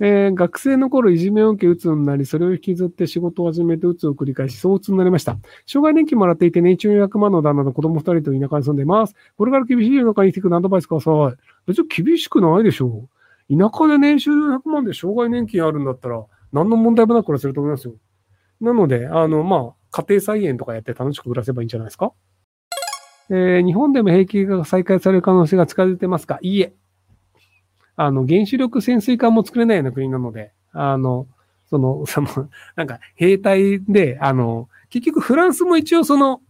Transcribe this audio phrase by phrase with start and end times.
[0.00, 5.38] えー、学生の頃いじめを受け鬱になり、それを引きずって仕事を始めて鬱を繰り返し、そう鬱になりました。
[5.66, 9.14] 障害年金もらっていて、年中400万の旦那と子供2人と田舎に住んでいます。
[9.36, 11.36] これから厳しい世の中に生きていくアドバイスください。
[11.66, 13.08] 別に厳しくないでしょ
[13.50, 13.56] う。
[13.58, 17.94] 田舎で年収400万で障害年金あるんだったら、何の問題もなく暮らせると思いますよ。
[18.60, 22.12] なので、あの、まあ、家庭菜園とかやって楽しく暮らせばいいんじゃないですか
[23.30, 26.38] えー、日本でも兵器が再開される可能性が近づいてますか？
[26.40, 26.72] いいえ。
[27.98, 31.26] あの、原子力潜水艦も作れないような国なので、あの、
[31.68, 32.28] その、 その、
[32.76, 36.40] なんか、兵隊で、あの、結局フランスも一応その、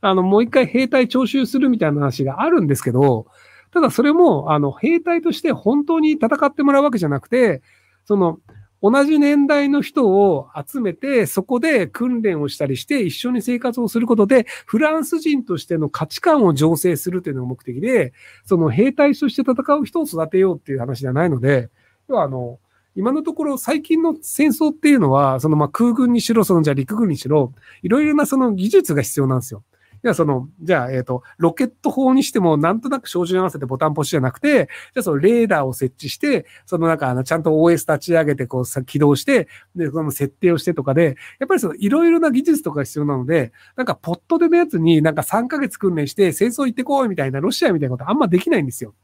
[0.00, 3.26] あの、もう一回兵隊徴収するみたいな話があるんですけど、
[3.72, 7.62] ただそれも、あの、兵隊として本当に戦ってもらうわけじゃなくて、
[8.04, 8.38] その、
[8.82, 18.12] 同じ年代の人を集めて、そこで訓練をしたりして、一緒に生活をすることで、フランス人としての価値観を醸成するというのが目的で、
[18.44, 21.70] その兵隊として戦う人を育てようっていう話じゃないので、
[22.08, 22.58] 要はあの、
[22.96, 29.62] 今のところ最近の戦争っていうのは、そのまあ空軍にしろ、そのじゃ陸軍にしろ、いろいろなその技術が必要なんですよ。
[30.02, 48.94] じゃあその、じゃあ、えっ、と、ロケット砲にしても、なんとなく照準合わせてボタンポシュじゃなくて、じゃあそのレーダーを設置して、そのなんか、あの、ちゃんと OS 立ち上げて、こう、起動して、で、その設定をしてとかで、やっぱりその、いろいろな技術とか必要なので、なんか、ポットでのやつになんか3ヶ月訓練して、戦争行ってこいみたいな、ロシアみたいなことあんまできないんですよ。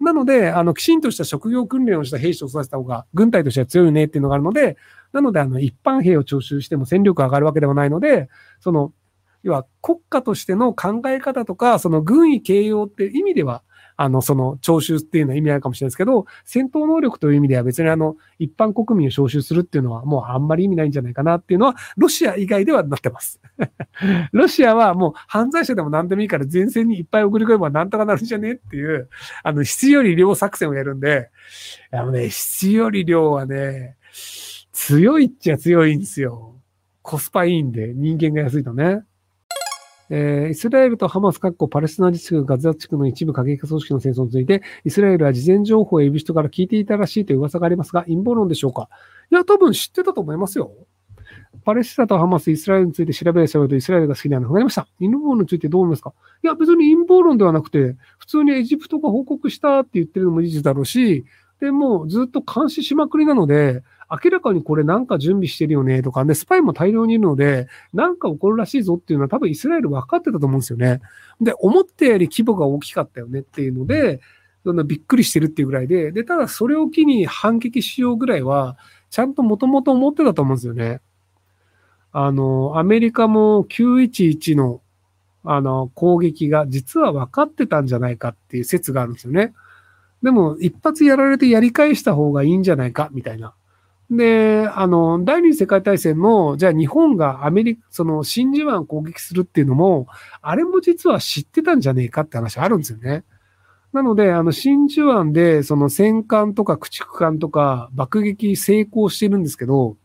[0.00, 4.76] なので、あの、きちんとした職業訓練をした兵士を育てた方が、軍隊としては強いねっていうのがあるので、
[5.12, 8.28] なので、あの、一般兵を徴収しても戦力上がるわけではないので、
[8.60, 8.92] その、
[9.46, 13.62] 要は国家としての考え方とか、その軍医形容って意味では、
[13.96, 23.40] あの、その徴収っていうのは意味あるかもしれないですけど、戦闘能力という意味では別にあの、一般国民を招集するっていうのはもうあんまり意味ないんじゃないかなっていうのは、ロシア以外ではなってます。
[24.32, 29.08] ロシアはもう犯罪者でも何でもいいから前線にいっぱい送り込めばなんとかなるんじゃねっていう、
[29.44, 31.30] あの、質より量作戦をやるんで、
[31.92, 33.96] あのね、質より量はね、
[34.72, 36.56] 強いっちゃ強いんですよ。
[37.06, 39.04] コスパいいんで、人間が安いとね。
[40.10, 48.88] えー、イスラエルとハマス、パレスチナ自治区、ガザ地区の一部過激派組織の戦争について、イスラエルは事前情報をエビ人から聞いていたらしいという噂がありますが、陰謀論でしょうか？
[49.32, 50.72] いや、多分知ってたと思いますよ。
[51.64, 54.86] パレスチナとハマス、イスラエルについて調べる調べるとイスラエルが好きなのがなりました。
[55.00, 56.12] 陰謀論についてどう思いますか？
[56.44, 61.24] いや、別に陰謀論ではなくて、普通にエジプトが報告したって言ってるのも事実だろうし、
[61.58, 71.00] で、もずっと監視しまくりなので、明らかにこれなんか準備してるよねとかね、スパイも大量にいるので、なんか起こるらしいぞっていうのは多分イスラエル分かってたと思うんですよね。
[71.40, 74.20] で、思ったより規模が大きかったよねっていうので、
[74.64, 78.76] そんなびっくりしてるっていうぐらいで、で、ただそれを機に反撃しようぐらいは、
[79.10, 81.00] ちゃんともともと思ってたと思うんですよね。
[82.12, 84.80] あの、アメリカも911の
[85.48, 89.54] あの攻撃が実は分かってたんじゃないかっていう説があるんですよね。
[90.22, 93.54] でも、一発やられてやり返した方がいいんじゃないかみたいな。
[94.10, 100.06] で、あの、第二次世界大戦の、じゃあ日本がアメリカ、その真珠湾攻撃するっていうのも、
[100.42, 103.24] あれも実は知ってたんじゃねえかって話あるんですよね。
[103.92, 109.96] なので、あの、真珠湾で、その戦艦とか駆逐艦とか爆撃成功してるんですけど、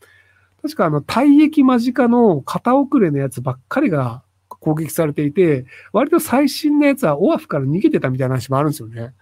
[0.64, 9.14] 確かあの、退役間近の片遅れのやつばっかりが攻撃されていて、割と最新のやつはオアフから逃げてたみたいな話もあるんですよね。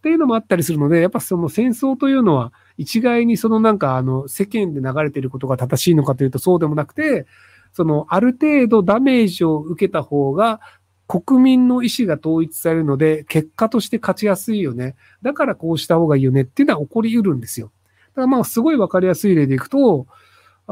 [0.00, 7.26] っていうのもあったりするので、やっぱその戦争というのは、一概にそのなんかあの世間で流れてることが正しいのかというとそうでもなくて、
[7.74, 10.60] そのある程度ダメージを受けた方が
[11.06, 14.96] 国民の意思が統一されるので、結果として勝ちやすいよね。
[15.20, 17.70] だからこうした方がいいよねっていうのは起こり得るんですよ。
[18.12, 20.06] だからまあすごいわかりやすい例でいくと、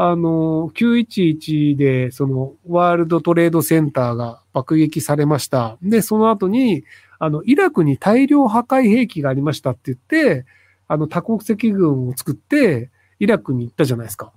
[0.01, 5.77] あの、911でそのワールドトレードセンターが爆撃されました。
[5.83, 6.85] で、その後に、
[7.19, 10.47] あの、イラクに大量破壊兵器がありましたって言って、
[10.87, 14.31] あの、多国籍軍を作って、イラクに行ったじゃないですか。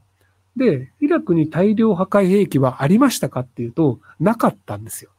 [0.56, 5.12] で、イラクに大量破壊兵器はありましたかっていうと、なかったんですよ。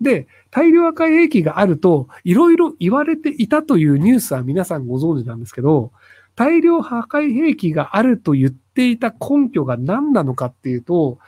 [0.00, 5.92] で、大量破壊兵器があると、いろいろ言われていたというニュースは皆さんご存知なんですけど、
[6.34, 11.18] 大量破壊兵器があると言ってていた根拠が何なのかっていうと、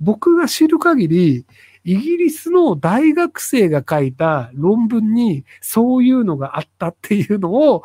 [0.00, 1.46] 僕が知る限り、
[1.84, 7.84] イギリスの大学生が書いた論文にそういうのがあったっていうのを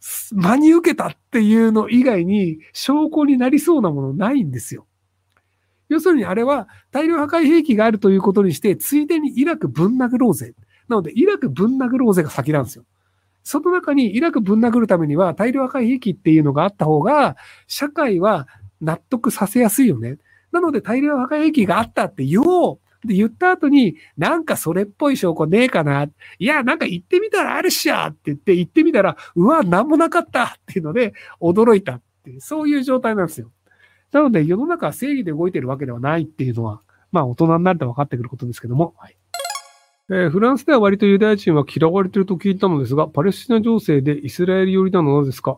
[0.00, 4.86] 真に受けたっていうの以外に証拠になりそうなものないんですよ。
[5.88, 10.54] 要するにあれは大量破壊兵器があるということにして、ついでにイラクぶん殴ろうぜ。
[10.88, 12.84] なので、イラクぶん殴ろうぜが先なんですよ。
[13.42, 17.36] その中にイラクぶん殴るためには大量破壊兵器っていうのがあった方が、
[17.66, 18.46] 社会は
[18.80, 20.18] 納得させやすいよね。
[20.52, 26.04] なので大量破壊兵器があったって言おうで、言った後に、なんかそれっぽい証拠ねえかな。
[26.04, 26.10] い
[26.44, 33.50] や、なんか言ってみたらあるっしゃって言って、言ってみたら、うわ、なんもなかったっていうので、驚いたって、そういう状態なんですよ。
[34.12, 39.16] なので、世の中は正義で動いてるわけではないっていうのは、まあ、大人になると分かってくることですけども、はい。
[40.14, 45.56] えー、フランスでは割とユダヤ人は嫌われてると聞いたのですが、パレスチナ情勢でイスラエル寄りなのですか？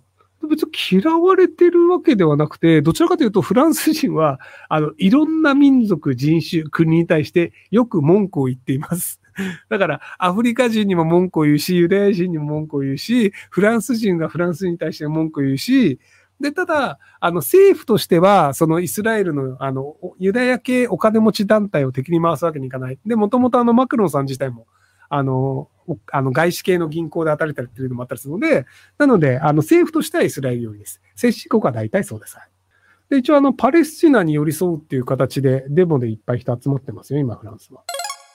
[0.48, 9.20] 別に嫌われてるわけではなくて、どちらかというとフランス人は、あの、いろんな民族、人種、国に対してよく文句を言っています。
[9.68, 15.98] だから、アフリカ人にも文句を言うし、ユダヤ人にも文句を言うし、フランス人がフランスに対して文句を言うし、
[16.44, 22.99] で、ただ、あの、政府としては、そのイスラエルの、あの、ユダヤ系お金持ち団体を敵に回すわけにいかない。
[23.06, 24.67] で、もともとあの、マクロンさん自体も、
[25.08, 25.70] あの、
[26.12, 28.67] あの、外資系の銀行で働いたりっていうのもあったりするので、
[28.99, 31.00] なので、あの、政府としてはイスラエル寄りです。
[31.17, 32.37] 接種国は大体そうです。
[33.08, 37.85] で、一応あの、パレスチナに寄り添うっていう形で、デモでいっぱい人集まってますよ、今、フランスは。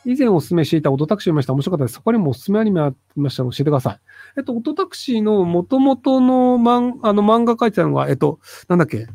[0.05, 1.53] 以前お勧めしていたオトタクシーを見ました。
[1.53, 1.95] 面白かったです。
[1.95, 3.99] そこにもお勧めアニメありましたら教えてください。
[4.37, 9.07] えっと、オトタクシーの元々の漫あの漫画書いてたのが、えっと、なんだっけ、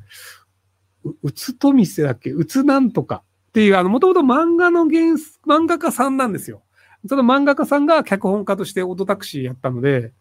[1.04, 2.30] う、うつとみせだっけ？
[2.30, 5.14] うつなんとかっていう、あの、もともと漫画の原、
[5.46, 6.62] 漫画家さんなんですよ。
[7.06, 10.12] その漫画家さんが脚本家としてオトタクシーやったので、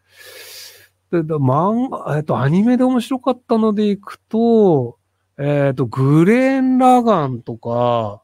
[1.12, 4.98] で、漫画、えっと、アニメで面白かったのでいくと、
[5.38, 8.23] えっと、グレーン・ラガンとか、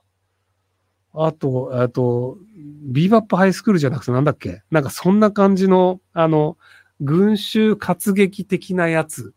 [1.14, 4.62] あと、えっと、ビーバップハイスクールじゃなくてなんだっけ？
[4.72, 6.58] なんかそんな感じの、あの、
[7.02, 9.34] 群衆活劇的なやつ。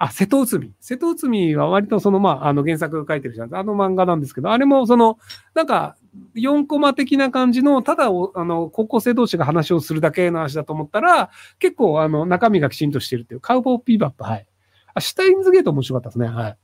[0.00, 0.72] あ、瀬戸内海。
[0.78, 3.54] 瀬戸内海は割とその、まあ、あの原作書いてるじゃん。
[3.54, 5.18] あの漫画なんですけど、あれもその、
[5.54, 5.96] なんか、
[6.36, 14.46] 4コマ的な感じの、ただ、あの、高校生同士が話をするだけの話だと思ったら、結構、あの、中身がきちんとしてるっていう、カウボーピーバップ、はい。
[14.94, 16.56] あ、シュタインズゲート面白かったですね、はい。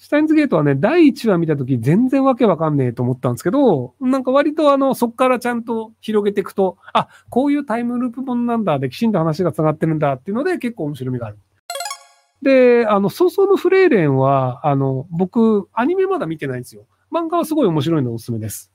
[0.00, 11.38] シュタインズゲートはね、第1話見たとき全然わけわかんねえと思ったんですけど、なんか割とあの、そっからちゃんと広げていくと、あ、こういうタイムループ本なんだ、できちんと話が繋がってるんだっていうので結構面白みがある。
[12.40, 16.86] で、あの、早々のフレーレンは、あの、僕、アニメまだ見てないんですよ。
[17.12, 18.72] 漫画はすごい面白いのでおすすめです。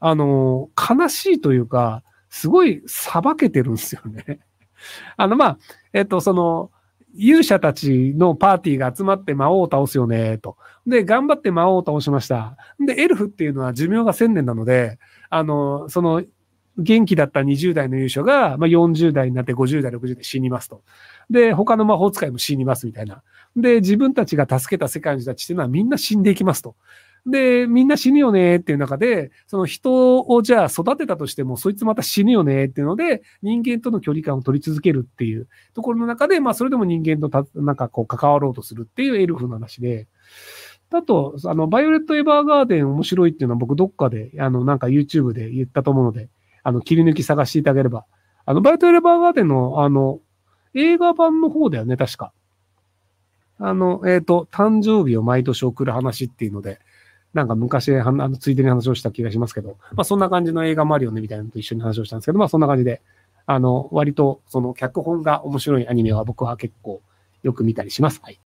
[0.00, 4.40] あの、悲しいというか、すごい裁けてるんですよね。
[5.18, 5.58] あの、まあ、
[5.92, 6.70] えっと、その、
[7.14, 10.56] 勇者たちのパーティーが集まって魔王を倒すよね、と。
[10.86, 12.56] で、頑張って魔王を倒しました。
[12.84, 14.98] で、エルフっていうのは寿命が1000年なので、
[15.30, 16.22] あの、その、
[16.78, 20.82] 元気だった20代の勇者が、まあ、40代になって50代、60代死にますと。
[21.28, 23.22] で、他の魔法使いも死にますみたいな。
[23.56, 26.76] で、自分たちが助けた世界の人たちっていうのはみんな死んでいきますと。
[27.24, 40.08] で、みんな死ぬよねっていう中で、その人をじゃあ育てたとしても、そいつまた死ぬよねっていうので、人間との距離感を取り続けるっていうところの中で、まあそれでも人間とた、なんかこう関わろうとするっていうエルフの話で、
[40.90, 46.28] あと、あの、バイオレット・エヴァーガーデン面白いっていうのは僕どっかで、あの、なんか YouTube で言ったと思うので、
[46.64, 48.04] あの、切り抜き探していただければ。
[48.44, 50.20] あの、バイオレット・エヴァーガーデンの、あの、
[50.74, 52.32] 映画版の方だよね、確か。
[53.58, 56.80] あの、えっ、ー、と、誕生日を毎年送る話っていうので、
[57.34, 63.00] なんか昔、あの、ついでに話をした気がしますけど、まあそんな感じの映画もあるよねみたいなのと一緒に話をしたんですけど、まあそんな感じで、
[63.46, 67.00] あの、割とその脚本が面白いアニメは僕は結構
[67.42, 68.20] よく見たりします。
[68.22, 68.38] はい。